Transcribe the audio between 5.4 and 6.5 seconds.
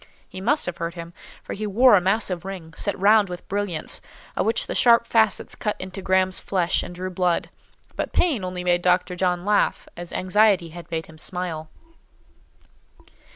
cut into Graham's